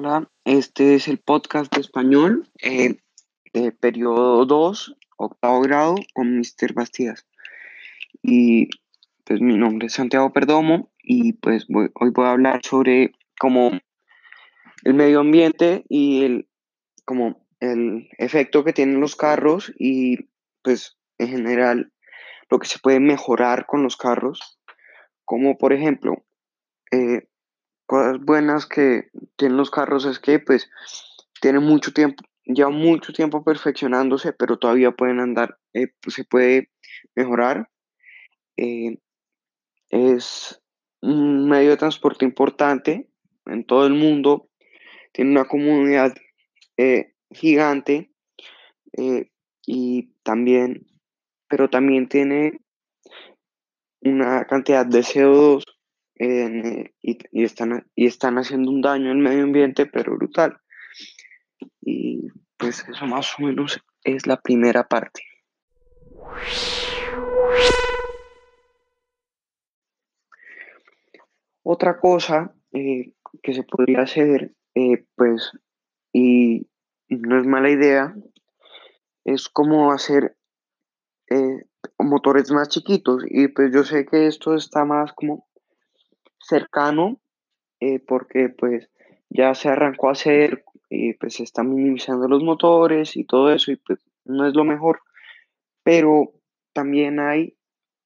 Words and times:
Hola, 0.00 0.30
este 0.44 0.94
es 0.94 1.08
el 1.08 1.18
podcast 1.18 1.74
de 1.74 1.80
español 1.80 2.48
eh, 2.62 3.00
de 3.52 3.72
periodo 3.72 4.46
2, 4.46 4.96
octavo 5.16 5.60
grado, 5.60 5.96
con 6.14 6.38
Mr. 6.38 6.72
Bastidas. 6.72 7.26
Y 8.22 8.68
pues 9.24 9.40
mi 9.40 9.58
nombre 9.58 9.88
es 9.88 9.94
Santiago 9.94 10.32
Perdomo 10.32 10.92
y 11.02 11.32
pues 11.32 11.66
hoy 11.68 12.10
voy 12.14 12.26
a 12.26 12.30
hablar 12.30 12.60
sobre 12.64 13.10
como 13.40 13.72
el 14.84 14.94
medio 14.94 15.18
ambiente 15.18 15.84
y 15.88 16.22
el, 16.22 16.48
como 17.04 17.44
el 17.58 18.08
efecto 18.18 18.62
que 18.62 18.72
tienen 18.72 19.00
los 19.00 19.16
carros 19.16 19.72
y 19.80 20.28
pues 20.62 20.96
en 21.18 21.26
general 21.26 21.92
lo 22.48 22.60
que 22.60 22.68
se 22.68 22.78
puede 22.78 23.00
mejorar 23.00 23.66
con 23.66 23.82
los 23.82 23.96
carros, 23.96 24.60
como 25.24 25.58
por 25.58 25.72
ejemplo, 25.72 26.24
eh, 26.92 27.26
cosas 27.88 28.20
buenas 28.20 28.66
que 28.66 29.08
tienen 29.36 29.56
los 29.56 29.70
carros 29.70 30.04
es 30.04 30.20
que 30.20 30.38
pues 30.38 30.70
tienen 31.40 31.62
mucho 31.62 31.92
tiempo, 31.92 32.22
llevan 32.44 32.74
mucho 32.74 33.12
tiempo 33.14 33.42
perfeccionándose, 33.42 34.34
pero 34.34 34.58
todavía 34.58 34.92
pueden 34.92 35.20
andar, 35.20 35.58
eh, 35.72 35.88
pues, 36.00 36.14
se 36.14 36.24
puede 36.24 36.70
mejorar. 37.16 37.70
Eh, 38.58 38.98
es 39.88 40.60
un 41.00 41.48
medio 41.48 41.70
de 41.70 41.76
transporte 41.78 42.26
importante 42.26 43.08
en 43.46 43.64
todo 43.64 43.86
el 43.86 43.94
mundo, 43.94 44.50
tiene 45.12 45.30
una 45.30 45.46
comunidad 45.46 46.14
eh, 46.76 47.14
gigante 47.30 48.12
y 49.66 50.12
también, 50.22 50.86
pero 51.48 51.70
también 51.70 52.08
tiene 52.08 52.60
una 54.02 54.44
cantidad 54.44 54.84
de 54.84 55.00
CO2 55.00 55.64
y, 56.18 57.42
están, 57.42 57.86
y 57.94 58.06
están 58.06 58.38
haciendo 58.38 58.70
un 58.70 58.80
daño 58.80 59.10
al 59.10 59.18
medio 59.18 59.44
ambiente, 59.44 59.86
pero 59.86 60.16
brutal. 60.16 60.58
Y 61.80 62.28
pues 62.56 62.86
eso 62.88 63.06
más 63.06 63.38
o 63.38 63.42
menos 63.42 63.80
es 64.04 64.26
la 64.26 64.40
primera 64.40 64.86
parte. 64.88 65.22
Otra 71.62 71.98
cosa 72.00 72.54
eh, 72.72 73.12
que 73.42 73.54
se 73.54 73.62
podría 73.62 74.00
hacer, 74.00 74.54
eh, 74.74 75.04
pues, 75.14 75.52
y 76.12 76.66
no 77.08 77.38
es 77.38 77.46
mala 77.46 77.70
idea, 77.70 78.14
es 79.24 79.48
como 79.48 79.92
hacer 79.92 80.36
eh, 81.30 81.66
motores 81.98 82.50
más 82.50 82.68
chiquitos. 82.68 83.22
Y 83.28 83.48
pues 83.48 83.72
yo 83.72 83.84
sé 83.84 84.06
que 84.06 84.26
esto 84.26 84.54
está 84.54 84.84
más 84.84 85.12
como 85.12 85.47
cercano 86.48 87.20
porque 88.06 88.48
pues 88.48 88.90
ya 89.30 89.54
se 89.54 89.68
arrancó 89.68 90.08
a 90.08 90.12
hacer 90.12 90.64
y 90.90 91.14
pues 91.14 91.34
se 91.34 91.44
están 91.44 91.72
minimizando 91.74 92.26
los 92.28 92.42
motores 92.42 93.16
y 93.16 93.24
todo 93.24 93.52
eso 93.52 93.70
y 93.70 93.76
pues 93.76 94.00
no 94.24 94.46
es 94.46 94.54
lo 94.54 94.64
mejor. 94.64 95.00
Pero 95.82 96.32
también 96.72 97.20
hay 97.20 97.56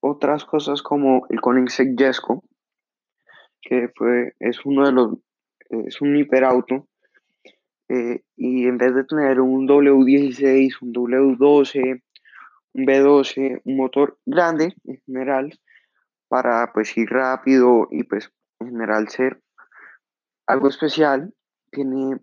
otras 0.00 0.44
cosas 0.44 0.82
como 0.82 1.26
el 1.28 1.40
Koenigsegg 1.40 1.96
Jesko, 1.96 2.42
que 3.60 3.88
fue, 3.94 4.34
es 4.38 4.64
uno 4.64 4.86
de 4.86 4.92
los, 4.92 5.18
es 5.86 6.00
un 6.00 6.16
hiperauto 6.16 6.88
eh, 7.88 8.22
y 8.36 8.66
en 8.66 8.78
vez 8.78 8.94
de 8.94 9.04
tener 9.04 9.40
un 9.40 9.68
W16, 9.68 10.76
un 10.80 10.92
W12, 10.92 12.02
un 12.72 12.86
B12, 12.86 13.60
un 13.64 13.76
motor 13.76 14.18
grande 14.24 14.74
en 14.84 15.00
general, 15.04 15.58
para 16.30 16.72
pues 16.72 16.96
ir 16.96 17.10
rápido 17.10 17.88
y 17.90 18.04
pues 18.04 18.32
en 18.60 18.68
general 18.68 19.08
ser 19.08 19.42
algo 20.46 20.68
especial, 20.68 21.34
tiene 21.72 22.20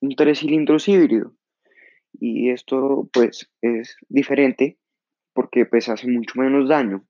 un 0.00 0.16
tres 0.16 0.40
cilindros 0.40 0.88
híbrido. 0.88 1.32
Y 2.12 2.50
esto 2.50 3.08
pues 3.12 3.48
es 3.62 3.96
diferente 4.08 4.76
porque 5.32 5.66
pues 5.66 5.88
hace 5.88 6.08
mucho 6.08 6.40
menos 6.40 6.68
daño. 6.68 7.04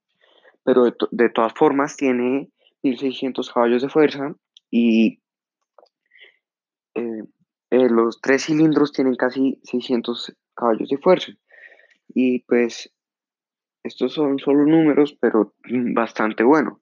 Pero 0.65 0.85
de, 1.11 1.29
todas 1.31 1.55
formas 1.55 1.97
tiene 1.97 2.51
1600 2.83 3.51
caballos 3.51 3.83
de 3.83 3.89
fuerza 3.89 4.35
y 4.71 5.23
eh, 6.95 7.23
eh, 7.71 7.89
los 7.89 8.21
tres 8.21 8.45
cilindros 8.45 8.93
tienen 8.93 9.15
casi 9.15 9.61
600 9.65 10.37
caballos 10.55 10.91
de 10.91 10.99
fuerza. 10.99 11.33
Y 12.09 12.41
pues 12.41 12.94
estos 13.85 14.15
son 14.15 14.39
solo 14.39 14.67
números, 14.67 15.17
pero 15.21 15.55
bastante 15.95 16.43
bueno. 16.43 16.81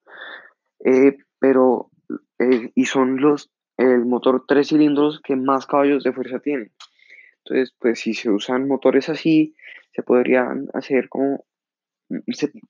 Eh, 0.85 1.19
pero, 1.39 1.91
y 2.75 2.85
son 2.87 3.21
los 3.21 3.51
el 3.77 4.05
motor 4.05 4.45
tres 4.47 4.69
cilindros 4.69 5.21
que 5.21 5.37
más 5.37 5.67
caballos 5.67 6.05
de 6.05 6.13
fuerza 6.13 6.39
tiene. 6.39 6.71
Entonces, 7.39 7.75
pues 7.79 8.01
si 8.01 8.15
se 8.15 8.31
usan 8.31 8.69
motores 8.69 9.09
así, 9.09 9.55
se 9.93 10.03
podrían 10.03 10.69
hacer 10.75 11.09
como, 11.09 11.45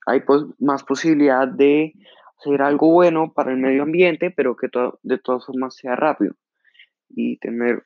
hay 0.07 0.23
más 0.59 0.83
posibilidad 0.83 1.47
de 1.47 1.93
hacer 2.39 2.61
algo 2.61 2.91
bueno 2.91 3.31
para 3.33 3.51
el 3.51 3.57
medio 3.57 3.83
ambiente, 3.83 4.31
pero 4.31 4.55
que 4.55 4.67
de 5.03 5.17
todas 5.19 5.45
formas 5.45 5.75
sea 5.75 5.95
rápido 5.95 6.35
y 7.09 7.37
tener 7.37 7.83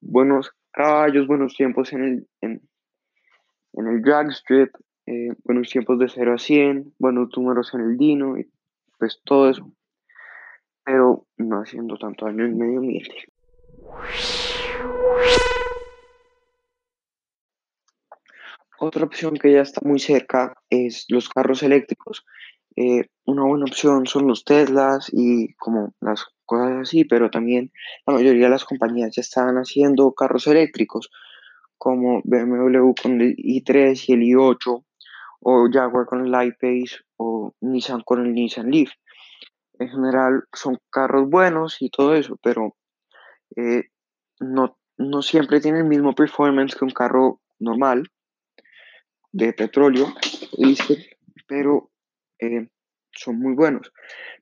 buenos 0.00 0.52
caballos, 0.70 1.26
buenos 1.26 1.54
tiempos 1.54 1.92
en 1.92 2.04
el, 2.04 2.28
en, 2.40 2.60
el 3.74 4.02
drag 4.02 4.30
strip, 4.30 4.74
eh, 5.08 5.34
buenos 5.44 5.70
tiempos 5.70 5.98
de 5.98 6.08
0 6.08 6.34
a 6.34 6.38
100, 6.38 6.94
buenos 6.98 7.30
números 7.36 7.72
en 7.74 7.80
el 7.80 7.96
dino 7.96 8.34
pues 8.98 9.20
todo 9.24 9.48
eso 9.48 9.72
pero 10.88 11.26
no 11.36 11.60
haciendo 11.60 11.98
tanto 11.98 12.24
daño 12.24 12.46
en 12.46 12.56
medio 12.56 12.78
ambiente. 12.78 13.26
Otra 18.78 19.04
opción 19.04 19.34
que 19.34 19.52
ya 19.52 19.60
está 19.60 19.82
muy 19.84 19.98
cerca 19.98 20.54
es 20.70 21.04
los 21.08 21.28
carros 21.28 21.62
eléctricos. 21.62 22.24
Eh, 22.74 23.08
una 23.26 23.44
buena 23.44 23.66
opción 23.66 24.06
son 24.06 24.28
los 24.28 24.44
Teslas 24.44 25.10
y 25.12 25.52
como 25.54 25.92
las 26.00 26.24
cosas 26.46 26.88
así, 26.88 27.04
pero 27.04 27.28
también 27.28 27.70
la 28.06 28.14
mayoría 28.14 28.44
de 28.44 28.50
las 28.50 28.64
compañías 28.64 29.14
ya 29.14 29.20
están 29.20 29.56
haciendo 29.56 30.12
carros 30.12 30.46
eléctricos, 30.46 31.10
como 31.76 32.22
BMW 32.24 32.94
con 32.94 33.20
el 33.20 33.36
i3 33.36 34.08
y 34.08 34.12
el 34.14 34.22
i8, 34.22 34.84
o 35.40 35.68
Jaguar 35.70 36.06
con 36.06 36.26
el 36.26 36.48
I-Pace, 36.48 37.04
o 37.16 37.54
Nissan 37.60 38.02
con 38.02 38.24
el 38.24 38.34
Nissan 38.34 38.70
Leaf 38.70 38.90
en 39.78 39.88
general 39.88 40.44
son 40.52 40.78
carros 40.90 41.28
buenos 41.28 41.80
y 41.80 41.90
todo 41.90 42.14
eso, 42.14 42.36
pero 42.42 42.76
eh, 43.56 43.84
no, 44.40 44.76
siempre 45.22 45.60
tienen 45.60 45.82
el 45.82 45.88
mismo 45.88 46.14
performance 46.14 46.74
que 46.74 46.84
un 46.84 46.90
carro 46.90 47.40
normal 47.58 48.04
de 49.32 49.52
petróleo, 49.52 50.06
pero 51.46 51.90
eh, 52.40 52.68
son 53.12 53.38
muy 53.38 53.54
buenos. 53.54 53.92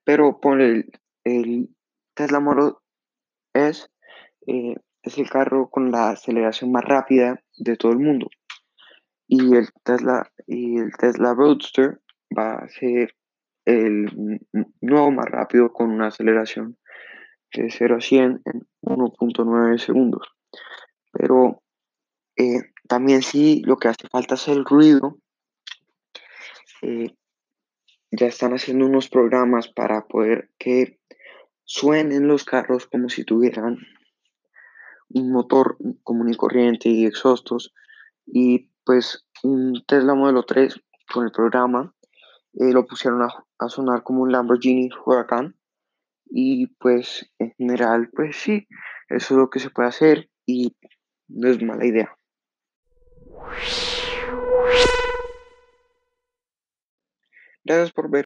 Pero 0.04 0.40
por 0.40 0.60
el, 0.60 0.90
el 1.24 1.68
Tesla 2.14 2.40
Model 2.40 2.74
S 3.52 3.88
eh, 4.46 4.76
es 5.02 5.18
el 5.18 5.28
carro 5.28 5.68
con 5.70 5.90
la 5.90 6.10
aceleración 6.10 6.72
más 6.72 6.84
rápida 6.84 7.42
de 7.58 7.76
todo 7.76 7.92
el 7.92 7.98
mundo. 7.98 8.28
Y 9.28 9.56
el 9.56 9.68
Tesla, 9.82 10.30
y 10.46 10.78
el 10.78 10.92
Tesla 10.96 11.34
Roadster 11.34 12.00
va 12.36 12.56
a 12.56 12.68
ser 12.68 13.14
el 13.64 14.40
nuevo 14.80 15.10
más 15.10 15.26
rápido 15.26 15.72
con 15.72 15.90
una 15.90 16.08
aceleración 16.08 16.78
de 17.52 17.70
0 17.70 17.96
a 17.96 18.00
100 18.00 18.42
en 18.44 18.68
1.9 18.82 19.78
segundos. 19.78 20.28
Pero 21.12 21.62
eh, 22.36 22.60
también 22.88 23.22
sí 23.22 23.62
lo 23.64 23.76
que 23.76 23.88
hace 23.88 24.08
falta 24.08 24.36
es 24.36 24.48
el 24.48 24.64
ruido. 24.64 25.18
Eh, 26.82 27.14
ya 28.10 28.26
están 28.26 28.52
haciendo 28.52 28.86
unos 28.86 29.08
programas 29.08 29.68
para 29.68 30.06
poder 30.06 30.50
que 30.58 31.00
suenen 31.64 32.28
los 32.28 32.44
carros 32.44 32.86
como 32.86 33.08
si 33.08 33.24
tuvieran 33.24 33.78
un 35.08 35.32
motor 35.32 35.76
común 36.02 36.32
y 36.32 36.36
corriente 36.36 36.88
y 36.88 37.06
exhaustos. 37.06 37.74
Y 38.26 38.70
pues 38.86 39.26
un 39.42 39.84
Tesla 39.86 40.14
Modelo 40.14 40.44
3 40.44 40.80
con 41.12 41.24
el 41.24 41.32
programa 41.32 41.92
eh, 42.54 42.72
lo 42.72 42.86
pusieron 42.86 43.20
a, 43.22 43.68
sonar 43.68 44.02
como 44.02 44.22
un 44.22 44.32
Lamborghini 44.32 44.88
Huracán. 45.04 45.56
Y 46.28 46.68
pues 46.78 47.30
en 47.38 47.52
general, 47.52 48.08
pues 48.12 48.36
sí, 48.36 48.66
eso 49.08 49.34
es 49.34 49.38
lo 49.38 49.50
que 49.50 49.60
se 49.60 49.70
puede 49.70 49.88
hacer 49.88 50.30
y 50.46 50.74
no 51.28 51.48
es 51.48 51.62
mala 51.62 51.84
idea. 51.84 52.16
Gracias 57.64 57.92
por 57.92 58.10
ver. 58.10 58.14